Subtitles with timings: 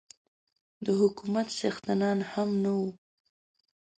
[0.85, 2.89] د حکومت څښتنان هم نه وو.